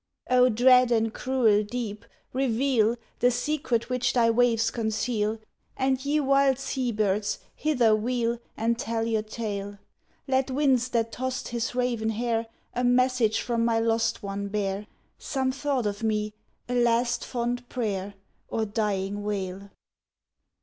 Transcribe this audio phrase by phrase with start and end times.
[0.31, 5.37] "O dread and cruel deep, reveal The secret which thy waves conceal,
[5.77, 9.77] And, ye wild sea birds, hither wheel And tell your tale.
[10.27, 14.87] Let winds that tossed his raven hair A message from my lost one bear,
[15.19, 16.33] Some thought of me,
[16.67, 18.15] a last fond prayer
[18.47, 19.69] Or dying wail!